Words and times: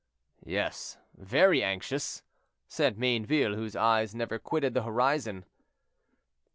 "Yes, 0.47 0.97
very 1.15 1.61
anxious," 1.61 2.23
said 2.67 2.97
Mayneville, 2.97 3.53
whose 3.53 3.75
eyes 3.75 4.15
never 4.15 4.39
quitted 4.39 4.73
the 4.73 4.81
horizon. 4.81 5.45